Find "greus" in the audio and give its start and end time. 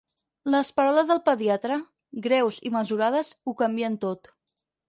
2.29-2.59